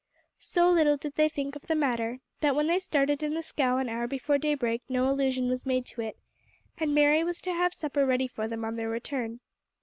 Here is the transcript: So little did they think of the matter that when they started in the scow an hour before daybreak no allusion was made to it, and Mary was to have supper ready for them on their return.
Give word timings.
So 0.39 0.71
little 0.71 0.97
did 0.97 1.13
they 1.13 1.29
think 1.29 1.55
of 1.55 1.67
the 1.67 1.75
matter 1.75 2.21
that 2.39 2.55
when 2.55 2.65
they 2.65 2.79
started 2.79 3.21
in 3.21 3.35
the 3.35 3.43
scow 3.43 3.77
an 3.77 3.87
hour 3.87 4.07
before 4.07 4.39
daybreak 4.39 4.81
no 4.89 5.07
allusion 5.11 5.47
was 5.47 5.63
made 5.63 5.85
to 5.85 6.01
it, 6.01 6.17
and 6.79 6.95
Mary 6.95 7.23
was 7.23 7.39
to 7.41 7.53
have 7.53 7.71
supper 7.71 8.03
ready 8.03 8.27
for 8.27 8.47
them 8.47 8.65
on 8.65 8.77
their 8.77 8.89
return. 8.89 9.41